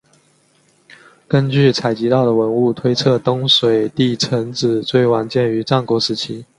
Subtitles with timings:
[1.27, 6.43] 根据采集到的文物推测东水地城址最晚建于战国时期。